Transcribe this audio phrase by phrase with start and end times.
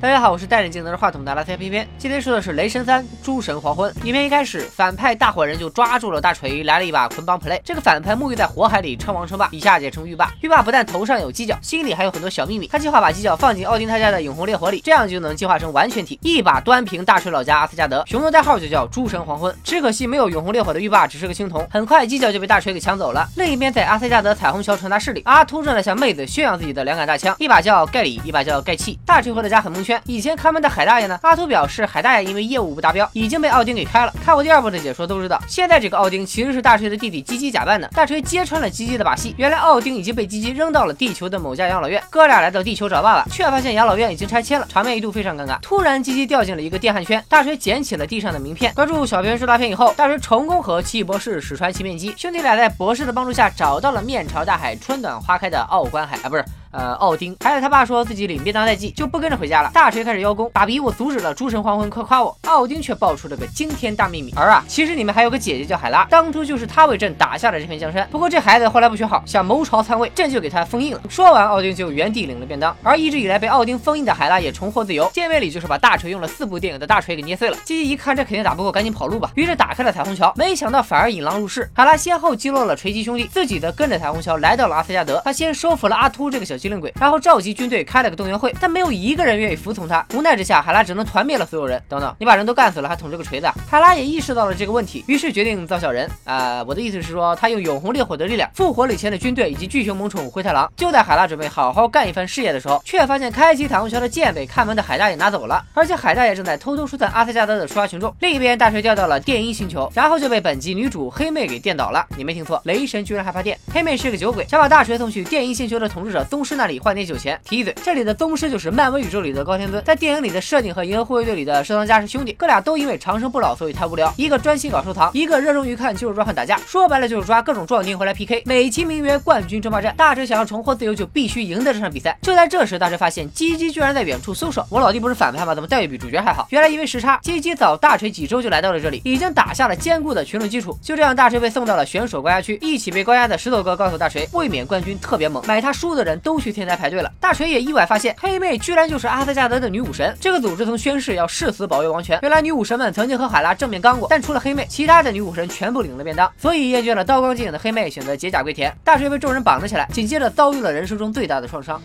[0.00, 1.86] 大家好，我是戴着镜拿着话筒的拉塞偏偏。
[1.98, 3.92] 今天说的是《雷神三：诸神黄昏》。
[4.06, 7.60] 影片一开始，反派大伙人就抓住了大锤，来了一把捆绑 play。
[7.62, 10.32] 这个反派沐浴在火海里称王称霸，以下简称浴霸。
[10.40, 12.66] 浴霸不但头上有犄角，心里还有很多小秘密。
[12.68, 18.02] 他计划把犄角放进奥丁他家的永恒烈火里，这样就能进化成完全体，一把端平大锤老家阿斯加德。
[18.06, 19.54] 熊的代号就叫诸神黄昏。
[19.62, 21.68] 只可惜没有永恒烈火的浴霸只是个青铜。
[21.70, 23.28] 很快犄角就被大锤给抢走了。
[23.36, 28.98] 另一边，在阿斯加德彩虹桥传达室里，阿秃正在向妹子炫耀自己的两杆大枪，一把叫盖里，一把叫盖气。
[29.04, 31.18] 大锤回到家很蒙圈，圈以前看门的海大爷呢？
[31.22, 34.14] 阿图表示，海大爷因为业务不达标，已经被奥丁给开了。
[34.24, 37.88] 看过第二部的解说都知道，现在这个奥丁其实是大锤的弟弟鸡鸡假扮的。
[37.88, 42.00] 大锤揭穿了鸡鸡的把戏，原来奥丁已经被鸡鸡扔到了地球的某家养老院。
[42.08, 45.58] 哥俩来到地球找爸爸，却发现养老院已经拆迁了，场面一度非常尴尬。
[45.60, 48.72] 突然，鸡鸡掉进了一个电焊圈，大锤捡起了地上的名片。
[48.74, 56.44] 关注小编说大片以后，大锤成功和奇异博士史传奇面基，兄弟俩在博士的帮助下找到了面朝大海、春暖花开的奥关海啊，不是。
[56.72, 59.70] 呃，奥丁孩子他爸说自己领便当待机，就不跟着回家了。
[59.74, 62.36] 大锤开始邀功，爸比我阻止了诸神黄昏，快夸我！
[62.46, 64.32] 奥丁却爆出了个惊天大秘密。
[64.36, 68.06] 儿啊，其实你们还有个姐姐叫海拉，当初就是他为朕打下了这片江山。
[68.10, 71.00] 不过这孩子后来不学好，想谋朝篡位，朕就给他封印了。
[71.08, 72.76] 说完，奥丁就原地领了便当。
[72.82, 75.10] 而一直以来被奥丁封印的海拉也重获自由。
[75.12, 77.56] 见面礼就是把大锤用了四部电影的大锤给捏碎了。
[77.64, 79.30] 基基一看这肯定打不过，赶紧跑路吧。
[79.34, 81.68] 于是打开了彩虹桥，没想到反而引狼入室。
[81.74, 85.20] 海拉先后击落了锤击兄弟，自己的跟着彩虹桥来到了阿斯加德。
[85.24, 87.40] 他先收服了阿秃这个小机灵鬼，然后召。
[87.40, 90.04] 集军队开了个动员会，但没有一个人愿意服从他。
[90.12, 91.82] 无奈之下，海拉只能团灭了所有人。
[91.88, 93.50] 等等，你把人都干死了，还捅这个锤子？
[93.66, 96.06] 海拉也意识到了这个问题，于是决定造小人。
[96.24, 100.70] 啊，我的意思是说，他用永恒烈火的力量复活了以前的军队以及巨熊萌宠灰太狼。
[100.76, 108.14] 就在海拉准备好好干一番事业的时候，却发现开启彩虹桥的剑被看门的海大爷拿走了，而且海大爷正在偷偷疏散阿斯加德的出发群众。
[108.20, 112.04] 另一边，大锤掉到了电音星球，然后就被本集女主黑妹给电倒了。
[112.18, 113.58] 你没听错，雷神居然还怕电。
[113.72, 117.40] 黑妹是个酒鬼，想把大锤送去电音星球的统治者宗师师那里换点酒钱。
[117.44, 118.10] 提一嘴，这里的。
[118.20, 124.12] 宗师就是漫威宇宙里的高天尊，在电影里的设定和银河护卫队里的收藏家是兄弟，哥俩都因为长生不老，所以太无聊。
[124.16, 129.94] 一个专心搞收藏，一个热衷于看肌肉壮汉打架，说白了就是抓各种壮丁回来 PK，美其名曰冠军争霸战。
[129.96, 132.18] 大锤想要重获自由，就必须赢得这场比赛。
[132.20, 135.54] 就在这时，大锤发现鸡鸡居然在远处搜索，我老弟不是反派吗？
[135.54, 136.46] 怎么待遇比主角还好？
[136.50, 140.76] 原来因为时差，鸡鸡早大锤几周就来到了这里，已经打下了坚固的群众基础。
[140.82, 147.12] 就这样，大锤被送到了选手高压区，一起被高压的石头哥告诉大锤，卫冕冠军特别猛，买他书的人都去天台排队了。
[147.20, 148.80] 大锤也意外发现，黑妹居然。
[148.90, 152.18] 就是阿斯加德的女武神，这个组织曾宣誓要誓死保卫王权。
[152.22, 156.32] 原来女武神们曾经和海拉正面刚过，但除了黑妹，其他的女武神全部领了便当。
[156.36, 158.74] 所以厌倦了刀光剑影的黑妹选择解甲归田。
[158.82, 161.80] 大锤被众人绑了起来，紧接着遭遇了人生中最大的创伤。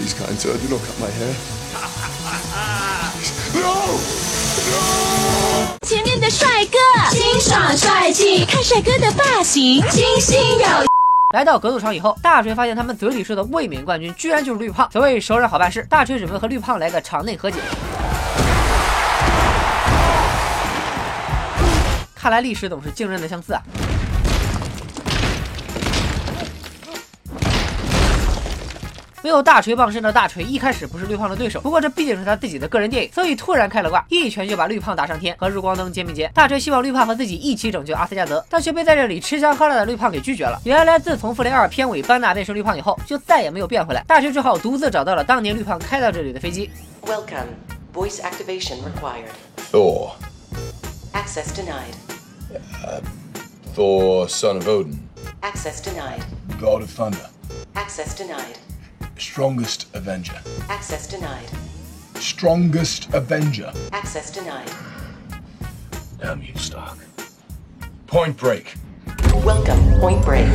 [5.86, 6.78] 前面的帅哥
[7.10, 10.66] 清爽帅气，看帅哥的发型清新有。
[11.34, 14.90] 来到格斗场以后，大锤发现他们嘴里说的卫冕冠军居然就是绿胖。
[14.90, 17.58] 所谓熟人好办事，大锤准备和绿胖来个场内和解。
[22.14, 23.62] 看来历史总是惊人的相似啊。
[29.22, 36.30] 没有大锤傍身的大锤一开始不是绿胖的对手，不过这毕竟是他自己的个人电影，所以突然开了挂，一拳就把绿胖打上天，和日光灯肩并肩。
[36.32, 40.58] 大锤希望绿胖和自己一起拯救阿斯加德，但却被在这里吃香喝辣的绿胖给拒绝了。
[40.64, 44.02] 原来自从复联二片尾班纳变身绿胖以后，就再也没有变回来。
[44.04, 46.70] 大锤只好独自找到了当年绿胖开到这里的飞机。
[47.02, 47.48] Welcome,
[47.92, 49.28] voice activation required.
[49.70, 50.12] Thor.
[51.12, 51.94] Access denied.
[53.74, 54.98] Thor, son of Odin.
[55.42, 56.22] Access denied.
[56.58, 57.28] God of thunder.
[57.74, 58.56] Access denied.
[59.20, 60.40] Strongest Avenger.
[60.70, 61.44] Access denied.
[62.14, 63.70] Strongest Avenger.
[63.92, 64.70] Access denied.
[66.18, 66.98] Damn you, Stark.
[68.06, 68.74] Point Break.
[69.32, 70.48] Welcome, Point Break.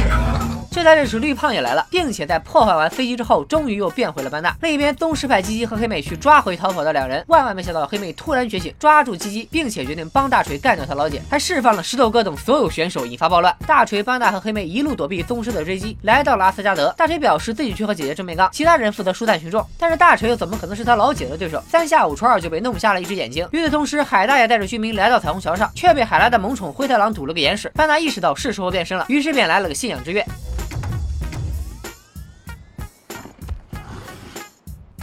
[0.69, 4.53] 就在这时，绿胖也来了，并且在破坏完飞机之后，终于又变回了班纳。
[4.62, 13.55] 另一边，宗师派基基和黑妹去抓回逃跑的两人，万万没想到黑妹突然觉醒，抓住基基，并且决定帮大锤干掉他老姐，还释放了石头哥等所有选手，引发暴乱。
[13.66, 16.94] 大锤、班纳和黑妹一路躲避宗师的追击，来到了阿斯加德。
[16.97, 19.66] 大锤表示自己去和姐姐正面刚，其他人负责疏散群众。
[19.79, 21.64] 但是大锤又怎么可能是他老姐的对手？
[21.70, 23.47] 三下五除二就被弄瞎了一只眼睛。
[23.53, 27.70] 与此同时，海大爷带着居民来到彩虹桥上，却被海拉的萌宠灰太狼堵了个严实。
[27.70, 30.26] 班纳意识到是时候变身了，于是便来了个信仰之跃。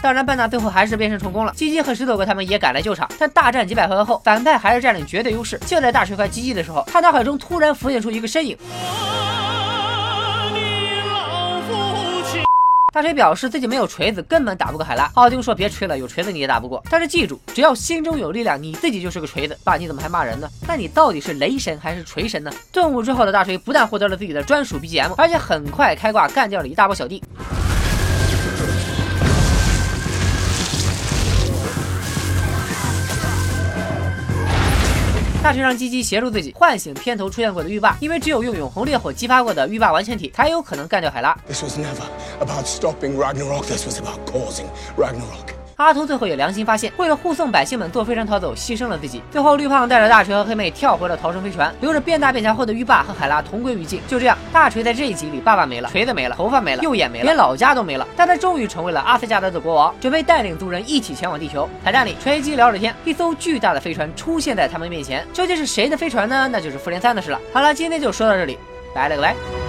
[0.03, 1.53] 当然，班纳最后还是变身成功了。
[1.55, 5.56] 基基和石头哥他们也赶来救场，但大战几百回合后，反派还是占领绝对优势。
[5.64, 8.59] 就在大锤快基基的时候，他脑海中突然浮现出一个身影。
[12.93, 15.11] 大锤表示自己没有锤子，根本打不过海拉。
[15.15, 16.85] 奥丁说别吹了，有锤子你也打不过。
[16.91, 19.56] 但是记住，只要心中有力量，你自己就是个锤子。
[19.65, 20.47] 爸，你怎么还骂人呢？
[20.69, 22.53] 那你到底是雷神还是锤神呢？
[22.71, 27.23] 顿悟之后的大锤不但获得了自己的专属 BGM，而且很快开挂干掉了一大波小弟。
[35.52, 41.37] 大锤让鸡鸡协助自己唤醒片头出现过的浴霸，因为只有用永恒烈火激发过的浴霸完全体，才有可能干掉海拉。
[41.46, 42.06] This was never
[42.40, 43.66] about stopping Ragnarok.
[43.66, 44.64] This was about causing
[44.96, 45.62] Ragnarok.
[45.82, 49.23] 阿图最后也良心发现，为了护送百姓们坐飞船逃走，牺牲了自己。
[49.31, 54.00] 最后，绿胖带着大锤和黑妹跳回了逃生飞船，留着变大变强后的浴霸和海拉同归于尽。
[54.06, 58.06] 就这样，大锤在这一集里，爸爸没了，锤子没了，头发没了，右眼没了，连老家都没了。
[58.17, 61.69] 但他终于成为了阿斯加德的国王，准备带领族人一起前往地球。
[61.84, 65.26] 彩蛋里，锤击聊着天，一艘巨大的飞船出现在他们面前。
[65.32, 66.49] 究竟是谁的飞船呢？
[66.49, 67.40] 那就是复联三的事了。
[67.52, 68.58] 好了，今天就说到这里，
[68.94, 69.62] 拜了个拜。